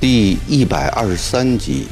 [0.00, 1.86] 第一百二十三集，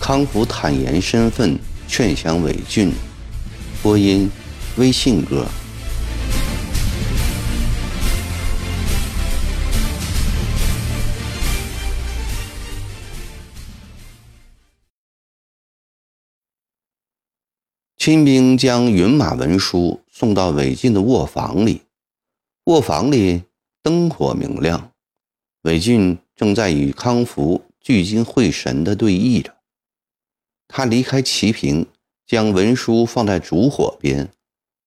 [0.00, 2.92] 康福坦言身份，劝降伪俊。
[3.82, 4.30] 播音：
[4.76, 5.46] 微信歌。
[18.04, 21.82] 亲兵将云马文书送到韦俊的卧房里，
[22.64, 23.44] 卧房里
[23.80, 24.90] 灯火明亮，
[25.62, 26.18] 韦俊。
[26.34, 29.54] 正在与康福聚精会神地对弈着。
[30.66, 31.86] 他离开棋屏，
[32.26, 34.28] 将文书放在烛火边，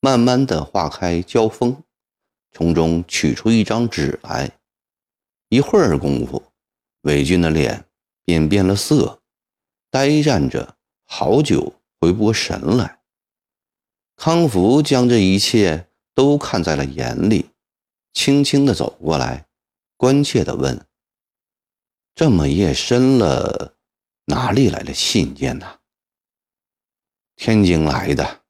[0.02, 1.82] 慢慢地化开胶封，
[2.52, 4.52] 从中取出一张纸来。
[5.48, 6.44] 一会儿功夫，
[7.04, 7.86] 韦俊的脸
[8.26, 9.22] 便变了色，
[9.90, 10.76] 呆站着
[11.06, 13.00] 好久，回不过神来。
[14.16, 17.52] 康福将这一切都看在了眼里，
[18.14, 19.48] 轻轻地走过来，
[19.98, 20.86] 关切地问。
[22.16, 23.76] 这么夜深了，
[24.26, 25.80] 哪里来的信件呢？
[27.36, 28.44] 天津来的。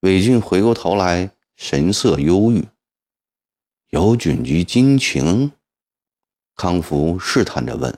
[0.00, 2.66] 韦俊回过头来，神色忧郁。
[3.90, 5.52] 有军局军情？
[6.54, 7.96] 康福试探着问。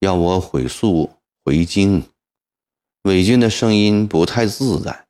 [0.00, 1.10] 要我回宿
[1.44, 2.10] 回京？
[3.02, 5.03] 韦俊的声音不太自在。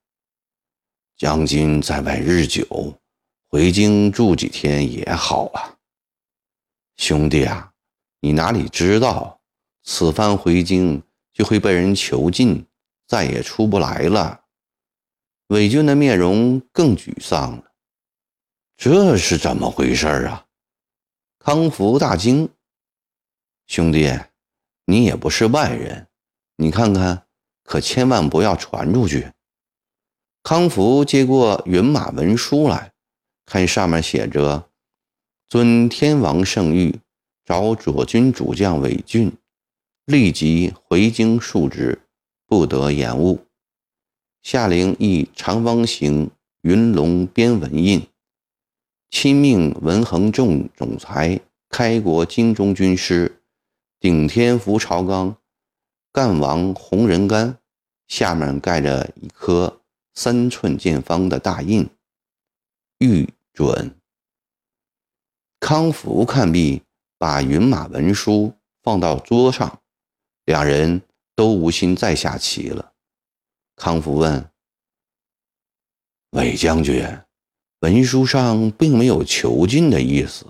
[1.16, 2.98] 将军在外日久，
[3.48, 5.76] 回京住几天也好啊，
[6.96, 7.72] 兄弟啊。
[8.20, 9.40] 你哪里知道，
[9.82, 12.66] 此番回京就会被人囚禁，
[13.06, 14.40] 再也出不来了。
[15.48, 17.64] 韦俊的面容更沮丧了。
[18.78, 20.46] 这是怎么回事啊？
[21.38, 22.48] 康福大惊。
[23.66, 24.10] 兄弟，
[24.86, 26.08] 你也不是外人，
[26.56, 27.26] 你看看，
[27.62, 29.33] 可千万不要传出去。
[30.44, 32.92] 康福接过云马文书来
[33.46, 34.68] 看，上面写着
[35.48, 36.96] ：“尊天王圣谕。”
[37.46, 39.32] 召左军主将韦俊
[40.04, 42.02] 立即回京述职，
[42.46, 43.46] 不得延误。
[44.42, 48.06] 下令以长方形云龙边纹印。
[49.10, 51.40] 亲命文恒仲总裁
[51.70, 53.40] 开国精忠军师
[53.98, 55.36] 顶天福朝纲
[56.12, 57.58] 干王洪仁干，
[58.08, 59.80] 下面盖着一颗
[60.14, 61.88] 三寸见方的大印。
[62.98, 63.98] 御准。
[65.60, 66.82] 康福看毕。
[67.16, 68.52] 把云马文书
[68.82, 69.80] 放到桌上，
[70.44, 71.00] 两人
[71.34, 72.92] 都无心再下棋了。
[73.76, 74.50] 康福问
[76.32, 77.02] ：“韦将军，
[77.78, 80.44] 文书上并没有囚禁的意思，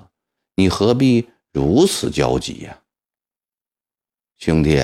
[0.57, 2.83] 你何必如此焦急呀？”
[4.39, 4.83] 兄弟，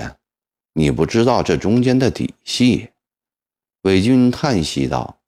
[0.74, 2.90] 你不知道这中间的底细。”
[3.82, 5.20] 韦军叹息道：“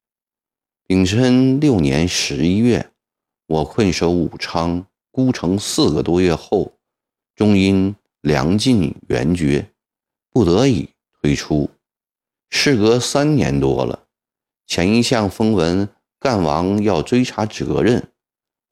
[0.87, 2.91] 丙申六年十一月，
[3.47, 6.73] 我困守武昌。”孤城四个多月后，
[7.37, 9.71] 终因粮尽援绝，
[10.31, 10.89] 不得已
[11.21, 11.71] 退出。
[12.49, 14.07] 事隔三年多了，
[14.67, 15.87] 前一项风闻
[16.19, 18.09] 干王要追查责任，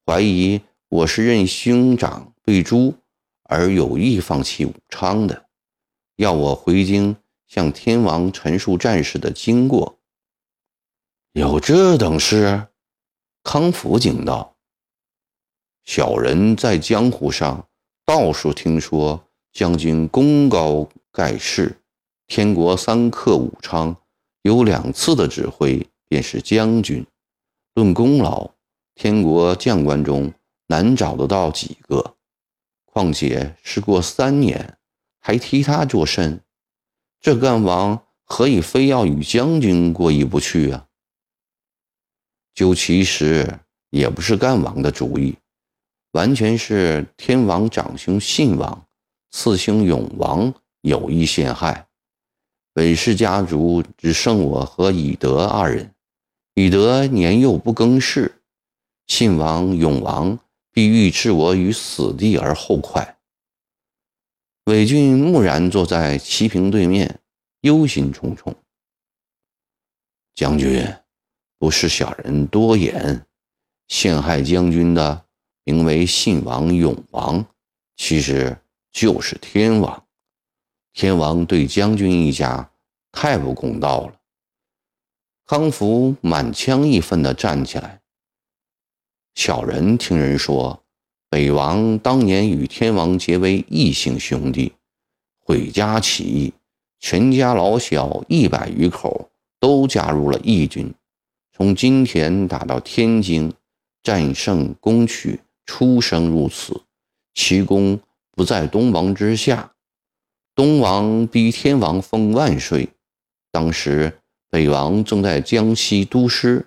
[0.06, 2.94] 怀疑我是任兄长被诛
[3.42, 5.44] 而有意放弃武昌的，
[6.16, 7.14] 要我回京
[7.50, 9.98] 向天王陈述战事的经过。
[11.32, 12.68] 有这等事？
[13.42, 14.54] 康福警道。
[15.84, 17.66] 小人在江湖上
[18.06, 21.76] 到处听说，将军功高盖世，
[22.28, 23.96] 天国三克武昌，
[24.42, 27.04] 有两次的指挥便是将军。
[27.74, 28.48] 论功劳，
[28.94, 30.32] 天国将官中
[30.68, 32.14] 难找得到几个。
[32.84, 34.78] 况且事过三年，
[35.18, 36.40] 还提他作甚？
[37.20, 40.86] 这干王何以非要与将军过意不去啊？
[42.54, 43.60] 就其实
[43.90, 45.36] 也不是干王的主意。
[46.12, 48.86] 完全是天王长兄信王、
[49.30, 51.86] 次兄永王有意陷害，
[52.74, 55.94] 韦氏家族只剩我和以德二人。
[56.54, 58.40] 以德年幼不更事，
[59.06, 60.38] 信王、永王
[60.72, 63.18] 必欲置我于死地而后快。
[64.70, 67.18] 韦俊木然坐在齐平对面，
[67.62, 68.54] 忧心忡忡。
[70.32, 70.86] 将军，
[71.58, 73.26] 不是小人多言，
[73.88, 75.26] 陷害将军的。
[75.64, 77.44] 名为信王永王，
[77.96, 78.56] 其实
[78.90, 80.06] 就是天王。
[80.92, 82.70] 天王对将军一家
[83.12, 84.20] 太不公道了。
[85.46, 88.00] 康福满腔义愤地站起来。
[89.34, 90.82] 小人听人说，
[91.30, 94.72] 北王当年与天王结为异姓兄弟，
[95.38, 96.52] 毁家起义，
[96.98, 99.30] 全家老小一百余口
[99.60, 100.92] 都加入了义军，
[101.52, 103.52] 从金田打到天津，
[104.02, 106.82] 战胜攻取，出生入死，
[107.32, 108.00] 其功
[108.32, 109.70] 不在东王之下。
[110.56, 112.88] 东王逼天王封万岁，
[113.52, 114.18] 当时
[114.50, 116.66] 北王正在江西督师，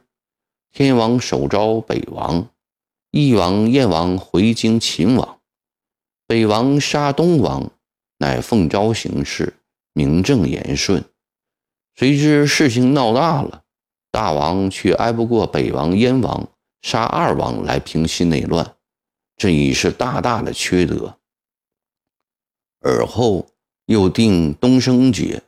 [0.72, 2.48] 天王首召北王，
[3.16, 5.40] 义王燕王回京秦王，
[6.26, 7.72] 北王杀东王，
[8.18, 9.54] 乃奉诏行事，
[9.94, 11.06] 名正言顺。
[11.94, 13.62] 谁知事情闹大了，
[14.10, 16.50] 大王却挨不过北王燕王，
[16.82, 18.76] 杀二王来平息内乱，
[19.38, 21.20] 这已是大大的缺德。
[22.82, 23.48] 而后。
[23.88, 25.44] 又定东升节，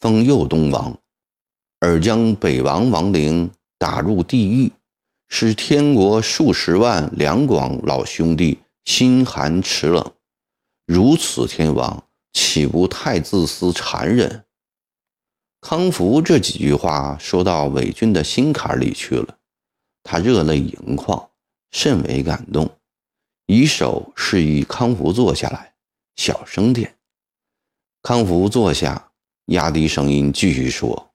[0.00, 0.98] 封右东王，
[1.78, 4.72] 而将北王王陵打入地狱，
[5.28, 10.12] 使天国数十万两广老兄弟心寒齿冷。
[10.86, 14.44] 如此天王，岂不太自私残忍？
[15.60, 19.38] 康福这几句话说到伪军的心坎里去了，
[20.04, 21.30] 他热泪盈眶，
[21.72, 22.70] 甚为感动，
[23.46, 25.74] 以手示意康福坐下来，
[26.14, 26.96] 小声点。
[28.00, 29.10] 康福坐下，
[29.46, 31.10] 压低声音继续说：“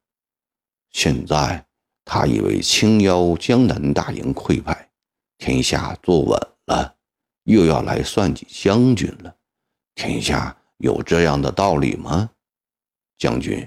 [0.92, 1.66] 现在
[2.14, 4.90] 他以为青妖江南大营溃败，
[5.38, 6.94] 天下坐稳了，
[7.46, 9.34] 又要来算计将军了。
[9.96, 12.30] 天下有这样的道理吗？
[13.18, 13.66] 将军，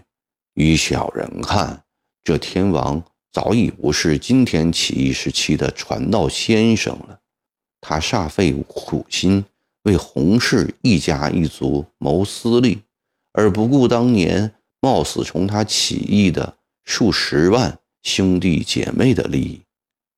[0.57, 1.85] 依小人看，
[2.23, 3.03] 这天王
[3.33, 7.19] 早已不是今天起义时期的传道先生了。
[7.81, 9.43] 他煞费苦心，
[9.85, 12.83] 为洪氏一家一族谋私利。”
[13.33, 19.63] 而不顾当年冒死从他起义的数十万兄弟姐妹的利益，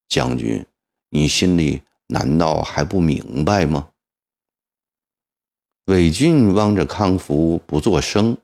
[0.09, 0.67] 将军，
[1.09, 3.91] 你心里难道还不明白吗？
[5.85, 8.37] 韦俊望着康福不作声，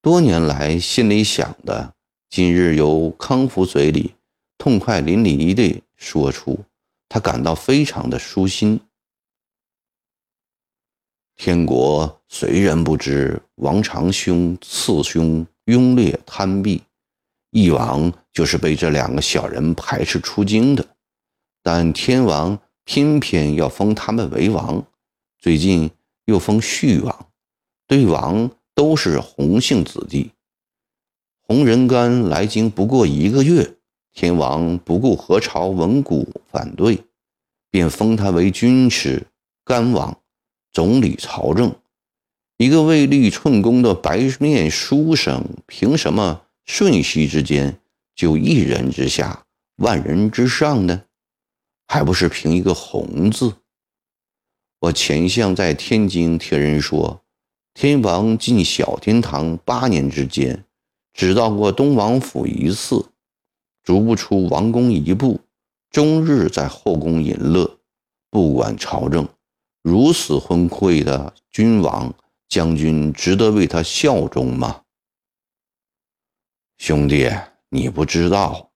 [0.00, 1.92] 多年来心里想的，
[2.28, 4.14] 今日由康福嘴里
[4.56, 6.64] 痛快淋漓地说出，
[7.08, 8.80] 他感到非常的舒心。
[11.34, 16.80] 天国虽然不知王长兄、次兄拥掠贪弊，
[17.50, 20.86] 义王就是被这两个小人排斥出京的，
[21.62, 24.84] 但天王偏偏要封他们为王，
[25.38, 25.90] 最近
[26.26, 27.26] 又封续王，
[27.86, 30.30] 对王都是洪姓子弟。
[31.40, 33.74] 洪仁干来京不过一个月，
[34.12, 37.02] 天王不顾何朝文武反对，
[37.70, 39.26] 便封他为军师、
[39.64, 40.16] 干王。
[40.72, 41.74] 总理朝政，
[42.56, 46.42] 一个未立寸功的白面书生，凭什么
[46.72, 47.80] 瞬息之间
[48.14, 49.44] 就一人之下，
[49.78, 51.02] 万人之上呢？
[51.88, 53.56] 还不是凭一个“红”字？
[54.78, 57.24] 我前相在天津听人说，
[57.74, 60.64] 天王进小天堂八年之间，
[61.12, 63.04] 只到过东王府一次，
[63.82, 65.40] 足不出王宫一步，
[65.90, 67.78] 终日在后宫饮乐，
[68.30, 69.28] 不管朝政。
[69.82, 72.14] 如此昏聩的君王
[72.48, 74.82] 将军，值得为他效忠吗？
[76.80, 77.30] 兄弟，
[77.68, 78.70] 你不知道，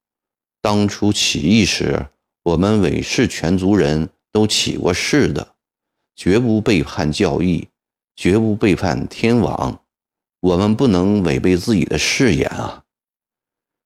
[0.61, 2.07] 当初起义时，
[2.43, 5.55] 我们韦氏全族人都起过誓的，
[6.15, 7.67] 绝不背叛教义，
[8.15, 9.81] 绝不背叛天王。
[10.41, 12.85] 我们不能违背自己的誓言啊！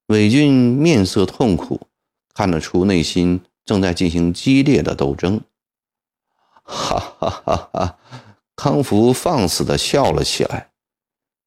[0.08, 1.86] 韦俊面色痛苦，
[2.34, 5.40] 看得出内心正在进行激烈的斗争。
[6.64, 7.70] 哈哈哈！
[7.72, 7.98] 哈
[8.56, 10.72] 康福放肆地笑了起来。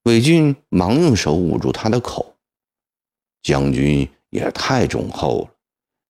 [0.03, 2.30] 韦俊忙用手捂住他的口。
[3.41, 5.55] 将军也太忠厚了。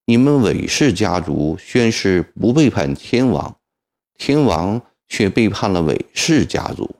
[0.05, 3.55] 你们韦氏家族宣誓不背叛天王，
[4.17, 6.95] 天王却背叛了韦氏家族。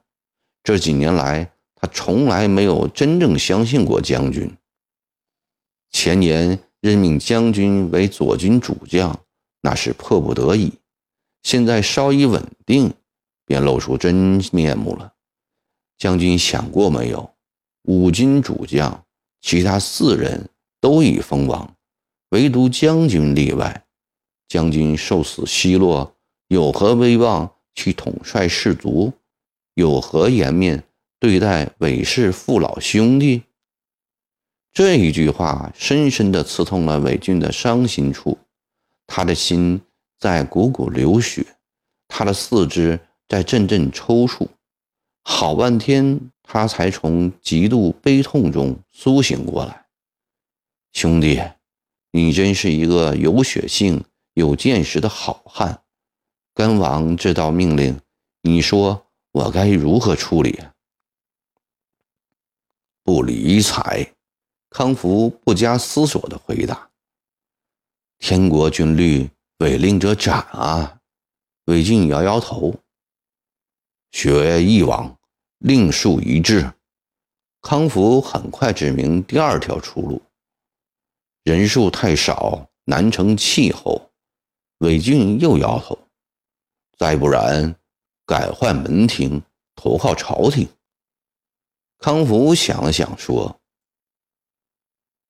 [0.64, 4.56] 这几年来，他从来没有真正相信过将军。
[5.90, 9.20] 前年任命将军为左军主将，
[9.62, 10.74] 那是迫不得已。
[11.44, 12.94] 现在稍一稳定，
[13.46, 15.14] 便露出真面目了。
[15.98, 17.34] 将军想过没有？
[17.84, 19.04] 五军主将，
[19.42, 21.76] 其他四人都已封王，
[22.30, 23.86] 唯独将军例外。
[24.48, 26.16] 将军受死奚落，
[26.48, 29.14] 有何威望去统帅士卒？
[29.74, 30.84] 有何颜面
[31.20, 33.44] 对待韦氏父老兄弟？
[34.74, 38.38] 这一句话深深地刺痛了韦俊的伤心处，
[39.08, 39.82] 他的心。
[40.20, 41.44] 在汩汩流血，
[42.08, 44.48] 他的四肢在阵阵抽搐，
[45.24, 49.86] 好半天，他才从极度悲痛中苏醒过来。
[50.92, 51.42] 兄弟，
[52.12, 54.04] 你真是一个有血性、
[54.34, 55.82] 有见识的好汉。
[56.54, 57.98] 干王这道命令，
[58.42, 60.60] 你说我该如何处理？
[63.02, 64.14] 不理睬，
[64.70, 66.90] 康福不加思索地回答
[68.20, 69.30] ：“天国军律，
[69.60, 71.00] 违令者斩啊！”
[71.68, 72.76] 韦俊摇摇头
[74.12, 75.18] ：“学一往，
[75.62, 76.72] 令数一致。”
[77.62, 80.22] 康福很快指明第二条出路：
[81.44, 84.12] 人数太少，难成气候。
[84.80, 85.98] 韦俊又摇头
[86.98, 87.76] ：“再不然，
[88.26, 89.42] 改换门庭，
[89.76, 90.68] 投靠朝廷。”
[92.00, 93.60] 康福想了想，说：“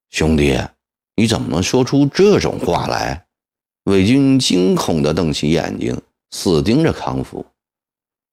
[0.08, 0.58] 兄弟，
[1.16, 3.26] 你怎么能说出这种话来？”
[3.84, 7.44] 韦俊惊恐地瞪起眼睛，死盯着康福。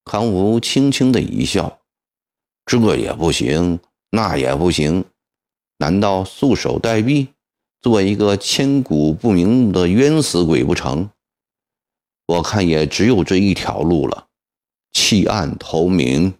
[0.05, 1.78] 康福轻轻的一笑
[2.69, 3.79] ：“这也不行，
[4.11, 5.03] 那也不行，
[5.79, 7.29] 难道束手待毙，
[7.81, 11.09] 做一个千古不明的冤死鬼不成？
[12.27, 14.27] 我看也只有这一条路了，
[14.91, 16.35] 弃暗投明。”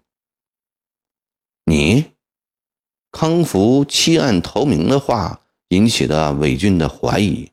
[1.66, 2.12] 你，
[3.12, 7.50] 康福弃暗投明的话引起了韦俊的怀疑，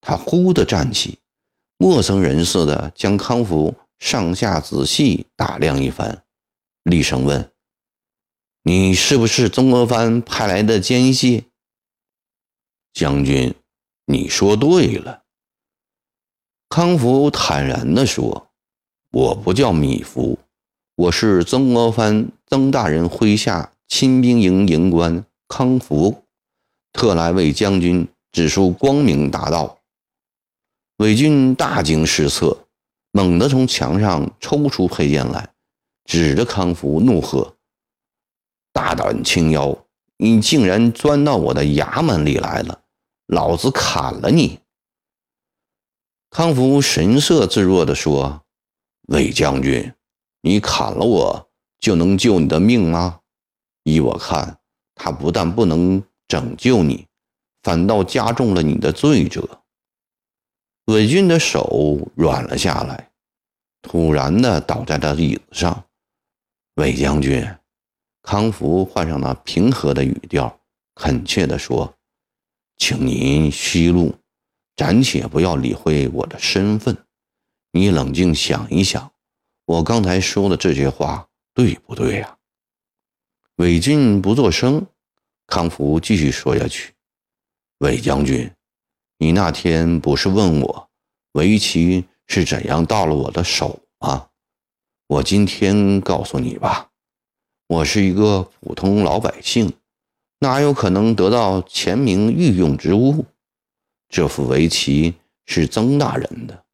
[0.00, 1.18] 他忽地站起，
[1.78, 6.22] 陌生人似的将康福上下仔细打量一番，
[6.84, 7.50] 厉声问
[8.66, 11.44] ：“你是不是曾国藩派来的奸细？”
[12.94, 13.54] 将军，
[14.06, 15.24] 你说对了。
[16.70, 18.48] 康福坦然地说
[19.12, 20.38] ：“我不叫米芾。”
[20.96, 26.22] 我是曾国藩曾大人麾下亲兵营营官康福，
[26.94, 29.78] 特来为将军指出光明大道。
[30.96, 32.66] 韦俊大惊失色，
[33.10, 35.50] 猛地从墙上抽出佩剑来，
[36.06, 37.56] 指着康福怒喝
[38.74, 39.86] ：“大胆轻妖，
[40.18, 42.82] 你竟然钻到我的衙门里来了！
[43.26, 44.60] 老子砍了你！”
[46.28, 48.42] 康福神色自若地说
[49.08, 49.94] ：“韦将军。”
[50.46, 53.20] 你砍了我就能救你的命吗？
[53.84, 54.58] 依我看，
[54.94, 57.06] 他不但不能拯救你，
[57.62, 59.62] 反倒加重了你的罪责。
[60.84, 63.10] 韦俊的手软了下来，
[63.80, 65.86] 突然的倒在了椅子上。
[66.74, 67.42] 韦将军，
[68.24, 70.58] 康福换上了平和的语调，
[70.94, 71.94] 恳切地说
[72.78, 74.14] ：“请您息怒，
[74.74, 76.96] 暂且不要理会我的身份。
[77.72, 79.12] 你冷静想一想。”
[79.66, 82.36] 我刚才说的这些话对不对呀？
[83.56, 84.86] 韦俊不作声，
[85.46, 86.92] 康福继续说下去
[87.80, 88.50] ：“韦将军，
[89.18, 90.90] 你那天不是问我
[91.32, 94.28] 围棋是怎样到了我的手吗？
[95.06, 96.90] 我今天告诉你吧，
[97.74, 99.72] 我是一个普通老百姓，
[100.38, 103.24] 哪有可能得到前明御用之物？
[104.08, 105.14] 这副围棋
[105.44, 106.64] 是曾大人的，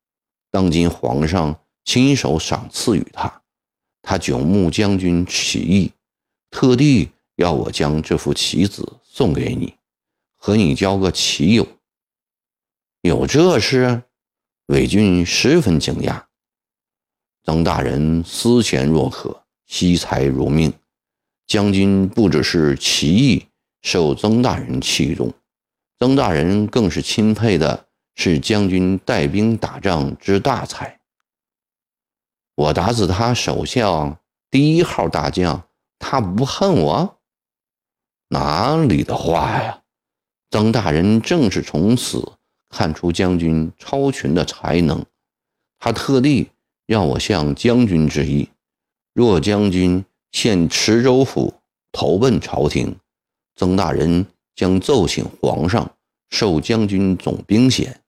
[0.51, 3.43] 当今皇上。”亲手赏赐与他，
[4.03, 5.91] 他久慕将军棋艺，
[6.51, 9.75] 特地要我将这副棋子送给你，
[10.37, 11.67] 和你交个棋友。
[13.01, 14.03] 有这事？
[14.67, 16.25] 韦俊十分惊讶。
[17.43, 20.73] 曾大人思贤若渴，惜才如命，
[21.51, 23.45] 将军不只是棋艺
[23.83, 25.35] 受曾大人器重，
[25.99, 31.01] 曾大人更是钦佩的是将军带兵打仗之大才。
[32.55, 35.65] 我打死他手下第一号大将，
[35.99, 37.19] 他不恨我？
[38.29, 39.83] 哪里的话呀！
[40.53, 42.35] 曾大人正是从此
[42.69, 45.05] 看出将军超群的才能，
[45.81, 46.49] 他特地
[46.87, 48.51] 让我向将军致意：
[49.13, 51.55] 若将军现池州府
[51.93, 52.97] 投奔朝廷，
[53.57, 55.97] 曾大人将奏请皇上
[56.29, 58.01] 授将军总兵衔。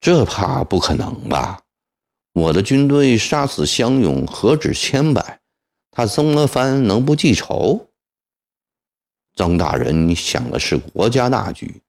[0.00, 1.62] 这怕不可能吧？
[2.32, 5.40] 我的军队杀死乡勇何止千百，
[5.90, 7.88] 他曾国藩能不记仇？
[9.34, 11.82] 曾大人想的是国家大局，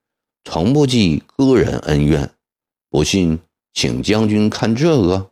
[0.43, 2.33] 从不记个人恩怨。
[2.89, 3.39] 不信，
[3.73, 5.31] 请将军看这个。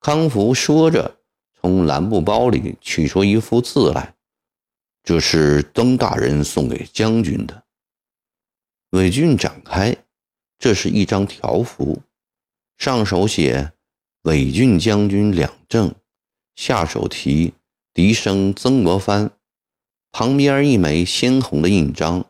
[0.00, 1.15] 康福说着，
[1.66, 4.14] 从蓝布包里取出一幅字来，
[5.02, 7.64] 这是曾大人送给将军的。
[8.90, 9.96] 韦俊展开，
[10.60, 12.02] 这是一张条幅，
[12.78, 13.72] 上手写。
[14.22, 15.92] 韦俊将军两正，
[16.54, 17.54] 下手题
[17.92, 19.32] “笛声曾国藩”，
[20.12, 22.26] 旁边一枚鲜红的印章，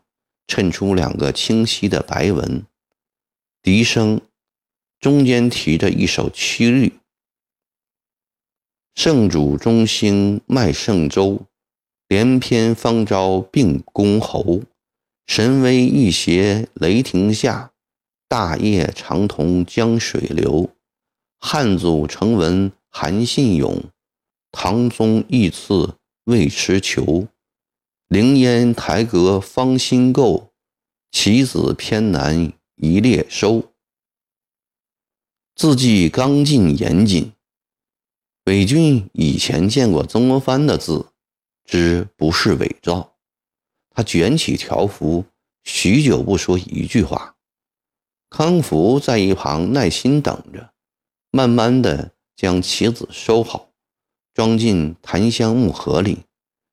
[0.47, 2.65] 衬出两个清晰的白文
[3.61, 4.19] “笛声”，
[4.99, 6.99] 中间提着一首七律
[8.97, 11.43] ：“圣主中兴迈圣周，
[12.09, 14.63] 连篇方招并公侯，
[15.27, 17.73] 神威玉胁雷霆下，
[18.27, 20.71] 大业长同江水流。”
[21.39, 23.85] 汉祖成文韩信勇，
[24.51, 27.29] 唐宗义次尉迟求，
[28.09, 30.55] 凌烟台阁芳心构，
[31.13, 33.63] 棋子偏南一列收。
[35.55, 37.36] 字迹刚劲严谨。
[38.47, 41.07] 韦俊以前见过曾国藩的字，
[41.65, 43.17] 知不是伪造。
[43.91, 45.25] 他卷起条幅，
[45.65, 47.35] 许久不说一句话。
[48.31, 50.73] 康福在一旁耐心等着，
[51.33, 53.71] 慢慢的将棋子收好，
[54.33, 56.21] 装进檀香木盒里，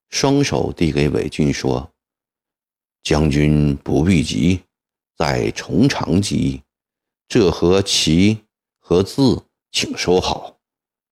[0.10, 1.92] 双手递给韦俊说
[3.02, 4.60] ：“将军不必急，
[5.18, 6.62] 再从长计议。
[7.28, 8.44] 这盒棋
[8.78, 10.52] 和字，请收好。”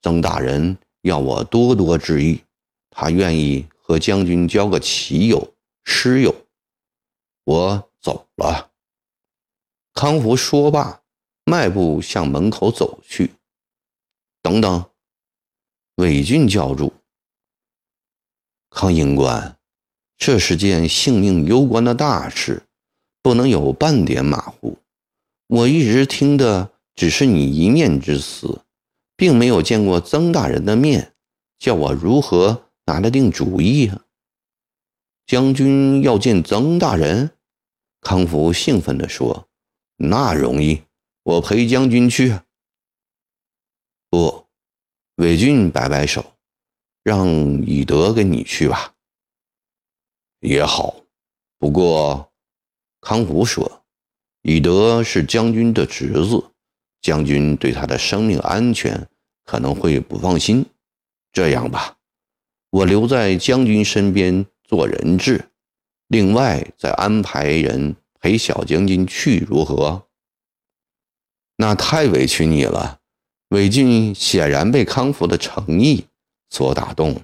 [0.02, 2.42] 曾大人要我多多致意，
[2.90, 5.54] 他愿意和将军交个棋友、
[5.84, 6.34] 师友。
[7.44, 8.72] 我走了。
[9.94, 11.02] 康福说罢，
[11.44, 13.34] 迈步向门口走去。
[14.42, 14.90] 等等，
[15.94, 16.92] 韦俊叫住
[18.70, 19.56] ：“康英官，
[20.18, 22.64] 这是件性命攸关的大事，
[23.22, 24.78] 不能有半点马虎。
[25.46, 28.62] 我一直听的只是你一面之词。”
[29.22, 31.14] 并没有见过曾大人的面，
[31.56, 34.04] 叫我如何拿得定主意啊？
[35.26, 37.30] 将军要见曾大人，
[38.00, 39.48] 康福兴奋地说
[39.94, 40.82] ：“那容易，
[41.22, 42.40] 我陪将军去。”
[44.10, 44.48] 不，
[45.14, 46.32] 韦俊摆摆手，
[47.04, 47.28] 让
[47.64, 48.92] 以德跟你去吧。
[50.40, 50.96] 也好，
[51.60, 52.32] 不过，
[53.00, 53.84] 康福说
[54.42, 56.50] ：“以德是将军的侄子，
[57.00, 59.08] 将军对他的生命安全。”
[59.44, 60.66] 可能会不放心，
[61.32, 61.96] 这样吧，
[62.70, 65.50] 我留在将军身边做人质，
[66.08, 70.06] 另外再安排人陪小将军去，如何？
[71.56, 73.00] 那太委屈你了。
[73.48, 76.06] 韦俊显然被康福的诚意
[76.48, 77.20] 所打动，